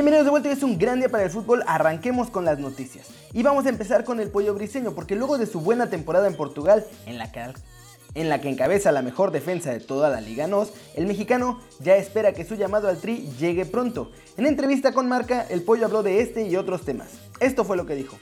[0.00, 3.08] Bienvenidos de vuelta, es un gran día para el fútbol, arranquemos con las noticias.
[3.34, 6.36] Y vamos a empezar con el pollo briseño, porque luego de su buena temporada en
[6.36, 7.30] Portugal, en la
[8.14, 11.96] en la que encabeza la mejor defensa de toda la Liga NOS, el mexicano ya
[11.96, 14.10] espera que su llamado al Tri llegue pronto.
[14.38, 17.08] En entrevista con Marca, el pollo habló de este y otros temas.
[17.38, 18.16] Esto fue lo que dijo.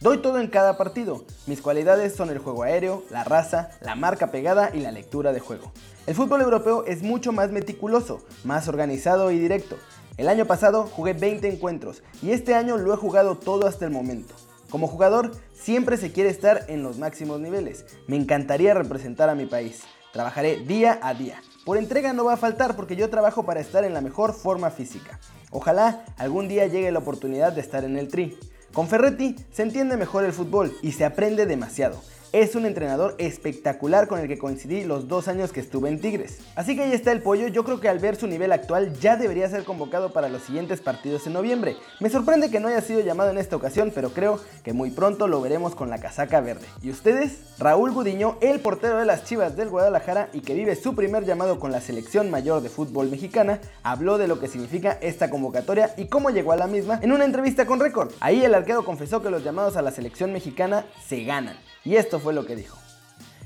[0.00, 1.24] Doy todo en cada partido.
[1.46, 5.40] Mis cualidades son el juego aéreo, la raza, la marca pegada y la lectura de
[5.40, 5.72] juego.
[6.06, 9.76] El fútbol europeo es mucho más meticuloso, más organizado y directo.
[10.18, 13.90] El año pasado jugué 20 encuentros y este año lo he jugado todo hasta el
[13.90, 14.34] momento.
[14.68, 17.86] Como jugador siempre se quiere estar en los máximos niveles.
[18.06, 19.84] Me encantaría representar a mi país.
[20.12, 21.40] Trabajaré día a día.
[21.64, 24.70] Por entrega no va a faltar porque yo trabajo para estar en la mejor forma
[24.70, 25.18] física.
[25.50, 28.38] Ojalá algún día llegue la oportunidad de estar en el tri.
[28.72, 32.00] Con Ferretti se entiende mejor el fútbol y se aprende demasiado.
[32.32, 36.40] Es un entrenador espectacular con el que coincidí los dos años que estuve en Tigres.
[36.54, 39.16] Así que ahí está el pollo, yo creo que al ver su nivel actual ya
[39.16, 41.76] debería ser convocado para los siguientes partidos en noviembre.
[42.00, 45.28] Me sorprende que no haya sido llamado en esta ocasión, pero creo que muy pronto
[45.28, 46.66] lo veremos con la casaca verde.
[46.82, 47.38] ¿Y ustedes?
[47.58, 51.58] Raúl Gudiño, el portero de las Chivas del Guadalajara y que vive su primer llamado
[51.58, 56.06] con la selección mayor de fútbol mexicana, habló de lo que significa esta convocatoria y
[56.06, 58.12] cómo llegó a la misma en una entrevista con Record.
[58.20, 61.56] Ahí el arquero confesó que los llamados a la selección mexicana se ganan.
[61.86, 62.76] Y esto fue lo que dijo.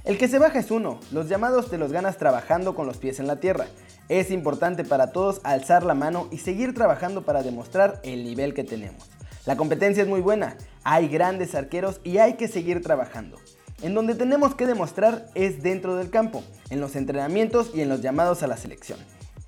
[0.03, 3.21] El que se baja es uno, los llamados te los ganas trabajando con los pies
[3.21, 3.67] en la tierra.
[4.09, 8.65] Es importante para todos alzar la mano y seguir trabajando para demostrar el nivel que
[8.65, 9.11] tenemos.
[9.45, 13.37] La competencia es muy buena, hay grandes arqueros y hay que seguir trabajando.
[13.83, 18.01] En donde tenemos que demostrar es dentro del campo, en los entrenamientos y en los
[18.01, 18.99] llamados a la selección.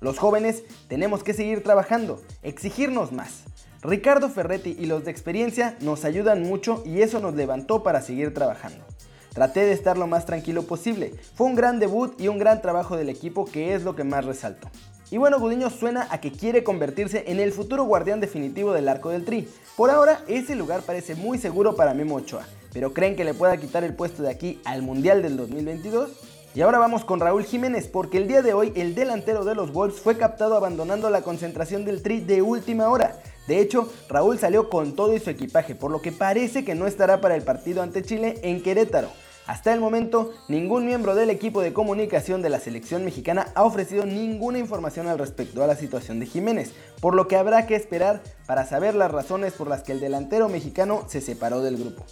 [0.01, 3.45] Los jóvenes tenemos que seguir trabajando, exigirnos más.
[3.83, 8.33] Ricardo Ferretti y los de experiencia nos ayudan mucho y eso nos levantó para seguir
[8.33, 8.85] trabajando.
[9.33, 11.13] Traté de estar lo más tranquilo posible.
[11.35, 14.23] Fue un gran debut y un gran trabajo del equipo que es lo que más
[14.23, 14.69] resalto.
[15.11, 19.09] Y bueno, Gudiño suena a que quiere convertirse en el futuro guardián definitivo del arco
[19.09, 19.49] del Tri.
[19.75, 23.57] Por ahora, ese lugar parece muy seguro para Memo Ochoa, pero ¿creen que le pueda
[23.57, 26.09] quitar el puesto de aquí al Mundial del 2022?
[26.55, 29.73] Y ahora vamos con Raúl Jiménez, porque el día de hoy el delantero de los
[29.73, 33.19] Wolves fue captado abandonando la concentración del Tri de última hora.
[33.47, 36.87] De hecho, Raúl salió con todo y su equipaje, por lo que parece que no
[36.87, 39.09] estará para el partido ante Chile en Querétaro.
[39.45, 44.05] Hasta el momento, ningún miembro del equipo de comunicación de la selección mexicana ha ofrecido
[44.05, 46.71] ninguna información al respecto a la situación de Jiménez,
[47.01, 50.47] por lo que habrá que esperar para saber las razones por las que el delantero
[50.47, 52.05] mexicano se separó del grupo.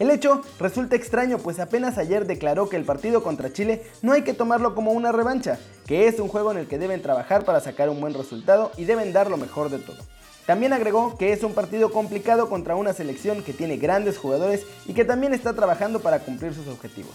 [0.00, 4.22] El hecho resulta extraño, pues apenas ayer declaró que el partido contra Chile no hay
[4.22, 7.60] que tomarlo como una revancha, que es un juego en el que deben trabajar para
[7.60, 9.98] sacar un buen resultado y deben dar lo mejor de todo.
[10.46, 14.94] También agregó que es un partido complicado contra una selección que tiene grandes jugadores y
[14.94, 17.14] que también está trabajando para cumplir sus objetivos.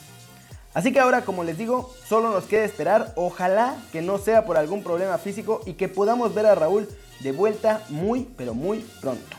[0.74, 4.58] Así que ahora, como les digo, solo nos queda esperar, ojalá que no sea por
[4.58, 6.88] algún problema físico y que podamos ver a Raúl
[7.20, 9.36] de vuelta muy, pero muy pronto.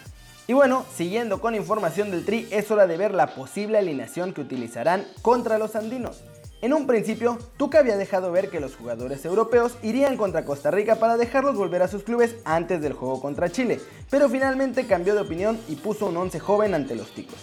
[0.49, 4.41] Y bueno, siguiendo con información del Tri, es hora de ver la posible alineación que
[4.41, 6.23] utilizarán contra los andinos.
[6.61, 10.97] En un principio, Tuca había dejado ver que los jugadores europeos irían contra Costa Rica
[10.97, 13.79] para dejarlos volver a sus clubes antes del juego contra Chile,
[14.11, 17.39] pero finalmente cambió de opinión y puso un 11 joven ante los ticos.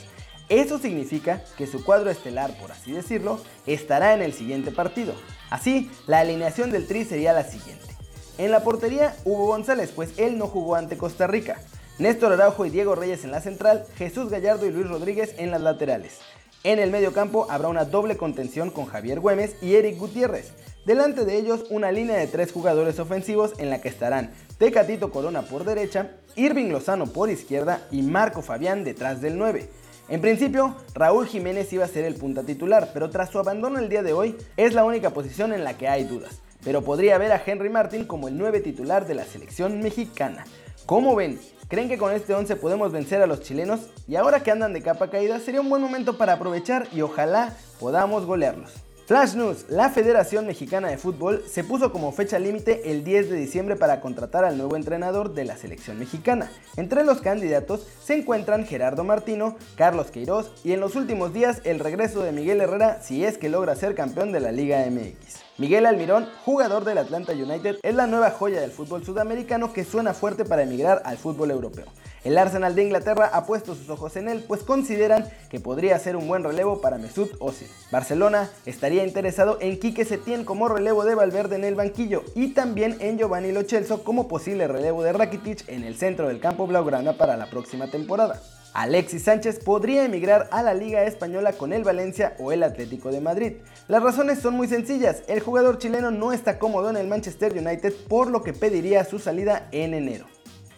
[0.50, 5.14] Eso significa que su cuadro estelar, por así decirlo, estará en el siguiente partido.
[5.50, 7.96] Así, la alineación del Tri sería la siguiente.
[8.38, 11.62] En la portería, Hugo González, pues él no jugó ante Costa Rica.
[12.00, 15.62] Néstor Araujo y Diego Reyes en la central, Jesús Gallardo y Luis Rodríguez en las
[15.62, 16.20] laterales.
[16.66, 20.52] En el medio campo habrá una doble contención con Javier Güemes y Eric Gutiérrez.
[20.84, 25.44] Delante de ellos una línea de tres jugadores ofensivos en la que estarán Tecatito Corona
[25.44, 29.70] por derecha, Irving Lozano por izquierda y Marco Fabián detrás del 9.
[30.10, 33.88] En principio, Raúl Jiménez iba a ser el punta titular, pero tras su abandono el
[33.88, 36.42] día de hoy es la única posición en la que hay dudas.
[36.64, 40.46] Pero podría ver a Henry Martin como el 9 titular de la selección mexicana.
[40.88, 41.40] ¿Cómo ven?
[41.68, 43.80] ¿Creen que con este 11 podemos vencer a los chilenos?
[44.08, 47.58] Y ahora que andan de capa caída, sería un buen momento para aprovechar y ojalá
[47.80, 48.72] podamos golearlos.
[49.06, 53.36] Flash News, la Federación Mexicana de Fútbol se puso como fecha límite el 10 de
[53.38, 56.50] diciembre para contratar al nuevo entrenador de la selección mexicana.
[56.76, 61.78] Entre los candidatos se encuentran Gerardo Martino, Carlos Queiroz y en los últimos días el
[61.78, 65.46] regreso de Miguel Herrera si es que logra ser campeón de la Liga MX.
[65.60, 70.16] Miguel Almirón, jugador del Atlanta United, es la nueva joya del fútbol sudamericano que suena
[70.16, 71.86] fuerte para emigrar al fútbol europeo.
[72.26, 76.16] El Arsenal de Inglaterra ha puesto sus ojos en él, pues consideran que podría ser
[76.16, 77.68] un buen relevo para Mesut Özil.
[77.92, 82.98] Barcelona estaría interesado en Quique Setién como relevo de Valverde en el banquillo y también
[83.00, 87.14] en Giovanni Lo Celso como posible relevo de Rakitic en el centro del campo blaugrana
[87.14, 88.42] para la próxima temporada.
[88.74, 93.22] Alexis Sánchez podría emigrar a la Liga Española con el Valencia o el Atlético de
[93.22, 93.54] Madrid.
[93.88, 97.94] Las razones son muy sencillas, el jugador chileno no está cómodo en el Manchester United
[98.10, 100.26] por lo que pediría su salida en enero.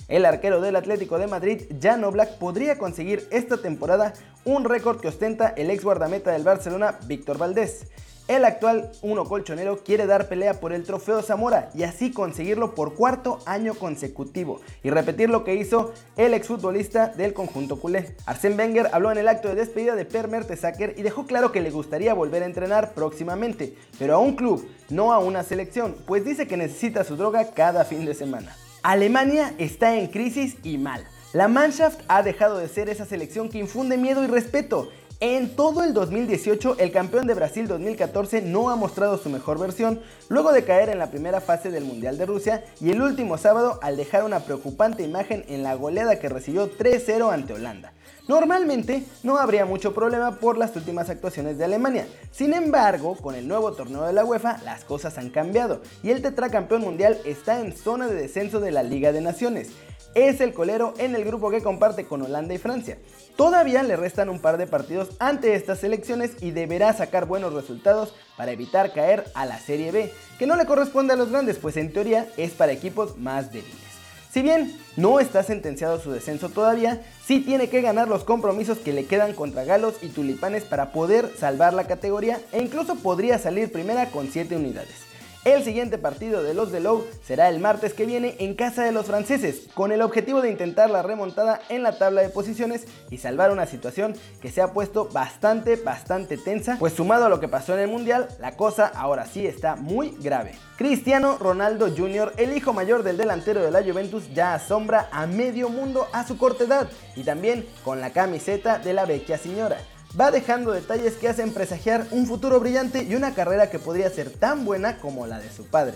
[0.07, 4.13] El arquero del Atlético de Madrid, Jan Oblak, podría conseguir esta temporada
[4.45, 7.87] un récord que ostenta el ex guardameta del Barcelona, Víctor Valdés.
[8.29, 12.95] El actual uno colchonero quiere dar pelea por el trofeo Zamora y así conseguirlo por
[12.95, 18.15] cuarto año consecutivo y repetir lo que hizo el exfutbolista del conjunto culé.
[18.25, 21.61] Arsène Wenger habló en el acto de despedida de Per Mertesacker y dejó claro que
[21.61, 26.25] le gustaría volver a entrenar próximamente, pero a un club, no a una selección, pues
[26.25, 28.55] dice que necesita su droga cada fin de semana.
[28.87, 31.03] Alemania está en crisis y mal.
[31.33, 34.89] La Mannschaft ha dejado de ser esa selección que infunde miedo y respeto
[35.19, 39.99] en todo el 2018, el campeón de Brasil 2014 no ha mostrado su mejor versión
[40.29, 43.79] luego de caer en la primera fase del Mundial de Rusia y el último sábado
[43.81, 47.93] al dejar una preocupante imagen en la goleada que recibió 3-0 ante Holanda.
[48.27, 52.07] Normalmente no habría mucho problema por las últimas actuaciones de Alemania.
[52.31, 56.21] Sin embargo, con el nuevo torneo de la UEFA, las cosas han cambiado y el
[56.21, 59.71] tetracampeón mundial está en zona de descenso de la Liga de Naciones
[60.17, 62.97] es el colero en el grupo que comparte con Holanda y Francia.
[63.35, 68.15] Todavía le restan un par de partidos ante estas selecciones y deberá sacar buenos resultados
[68.35, 71.77] para evitar caer a la Serie B, que no le corresponde a los grandes, pues
[71.77, 73.87] en teoría es para equipos más débiles.
[74.31, 78.93] Si bien no está sentenciado su descenso todavía, sí tiene que ganar los compromisos que
[78.93, 83.71] le quedan contra Galos y Tulipanes para poder salvar la categoría e incluso podría salir
[83.71, 85.06] primera con 7 unidades.
[85.47, 86.85] El siguiente partido de los de
[87.25, 90.89] será el martes que viene en casa de los franceses, con el objetivo de intentar
[90.89, 95.07] la remontada en la tabla de posiciones y salvar una situación que se ha puesto
[95.07, 99.25] bastante, bastante tensa, pues sumado a lo que pasó en el Mundial, la cosa ahora
[99.25, 100.51] sí está muy grave.
[100.75, 105.69] Cristiano Ronaldo Jr., el hijo mayor del delantero de la Juventus, ya asombra a medio
[105.69, 109.77] mundo a su corta edad y también con la camiseta de la vecchia señora
[110.19, 114.29] va dejando detalles que hacen presagiar un futuro brillante y una carrera que podría ser
[114.29, 115.95] tan buena como la de su padre.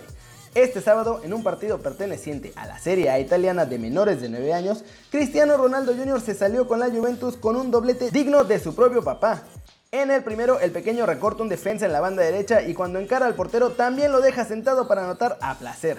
[0.53, 4.53] Este sábado, en un partido perteneciente a la Serie A italiana de menores de 9
[4.53, 6.19] años, Cristiano Ronaldo Jr.
[6.19, 9.43] se salió con la Juventus con un doblete digno de su propio papá.
[9.93, 13.27] En el primero, el pequeño recorta un defensa en la banda derecha y cuando encara
[13.27, 15.97] al portero también lo deja sentado para anotar a placer.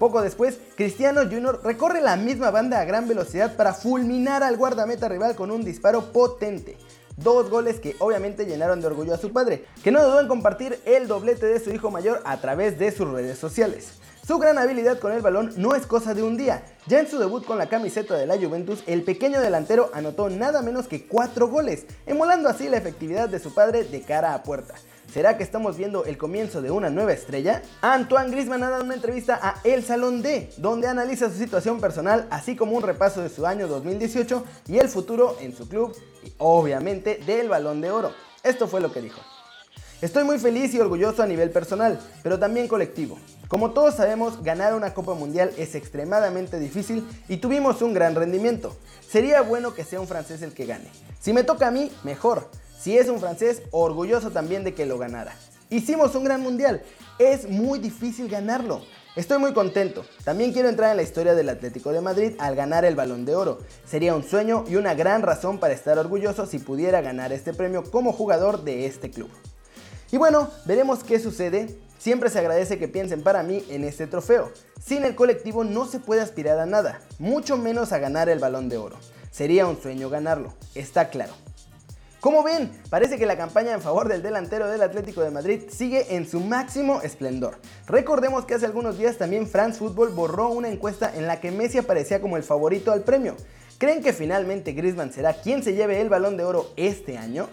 [0.00, 1.60] Poco después, Cristiano Jr.
[1.62, 6.12] recorre la misma banda a gran velocidad para fulminar al guardameta rival con un disparo
[6.12, 6.76] potente.
[7.16, 10.80] Dos goles que obviamente llenaron de orgullo a su padre, que no dudó en compartir
[10.86, 13.98] el doblete de su hijo mayor a través de sus redes sociales.
[14.26, 16.62] Su gran habilidad con el balón no es cosa de un día.
[16.86, 20.62] Ya en su debut con la camiseta de la Juventus, el pequeño delantero anotó nada
[20.62, 24.74] menos que 4 goles, emulando así la efectividad de su padre de cara a puerta.
[25.12, 27.60] ¿Será que estamos viendo el comienzo de una nueva estrella?
[27.82, 32.26] Antoine Griezmann ha dado una entrevista a El Salón D, donde analiza su situación personal,
[32.30, 35.94] así como un repaso de su año 2018 y el futuro en su club
[36.24, 38.12] y obviamente del Balón de Oro.
[38.42, 39.20] Esto fue lo que dijo.
[40.00, 43.18] Estoy muy feliz y orgulloso a nivel personal, pero también colectivo.
[43.48, 48.74] Como todos sabemos, ganar una Copa Mundial es extremadamente difícil y tuvimos un gran rendimiento.
[49.06, 50.90] Sería bueno que sea un francés el que gane.
[51.20, 52.48] Si me toca a mí, mejor.
[52.82, 55.36] Si es un francés, orgulloso también de que lo ganara.
[55.70, 56.82] Hicimos un gran mundial.
[57.16, 58.82] Es muy difícil ganarlo.
[59.14, 60.04] Estoy muy contento.
[60.24, 63.36] También quiero entrar en la historia del Atlético de Madrid al ganar el balón de
[63.36, 63.60] oro.
[63.86, 67.84] Sería un sueño y una gran razón para estar orgulloso si pudiera ganar este premio
[67.88, 69.30] como jugador de este club.
[70.10, 71.78] Y bueno, veremos qué sucede.
[72.00, 74.50] Siempre se agradece que piensen para mí en este trofeo.
[74.84, 78.68] Sin el colectivo no se puede aspirar a nada, mucho menos a ganar el balón
[78.68, 78.96] de oro.
[79.30, 81.32] Sería un sueño ganarlo, está claro.
[82.22, 86.14] Como ven, parece que la campaña en favor del delantero del Atlético de Madrid sigue
[86.14, 87.58] en su máximo esplendor.
[87.88, 91.78] Recordemos que hace algunos días también France Football borró una encuesta en la que Messi
[91.78, 93.34] aparecía como el favorito al premio.
[93.76, 97.48] ¿Creen que finalmente Griezmann será quien se lleve el balón de oro este año?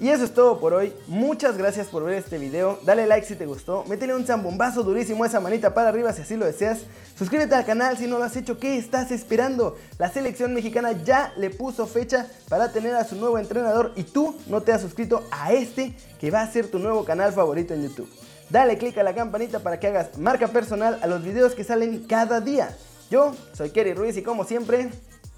[0.00, 3.36] Y eso es todo por hoy, muchas gracias por ver este video, dale like si
[3.36, 6.80] te gustó, métele un zambombazo durísimo a esa manita para arriba si así lo deseas,
[7.16, 9.76] suscríbete al canal si no lo has hecho, ¿qué estás esperando?
[9.98, 14.36] La selección mexicana ya le puso fecha para tener a su nuevo entrenador y tú
[14.48, 17.84] no te has suscrito a este que va a ser tu nuevo canal favorito en
[17.84, 18.10] YouTube.
[18.50, 22.04] Dale click a la campanita para que hagas marca personal a los videos que salen
[22.08, 22.76] cada día.
[23.10, 24.90] Yo soy Kerry Ruiz y como siempre,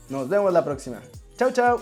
[0.08, 1.02] nos vemos la próxima.
[1.36, 1.80] Chao, chao.